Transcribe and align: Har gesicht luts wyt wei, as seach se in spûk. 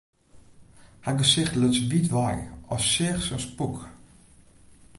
Har 1.05 1.17
gesicht 1.21 1.55
luts 1.59 1.79
wyt 1.91 2.07
wei, 2.15 2.37
as 2.73 2.83
seach 2.93 3.21
se 3.27 3.33
in 3.35 3.41
spûk. 3.45 3.77